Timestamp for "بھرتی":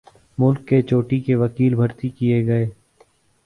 1.75-2.09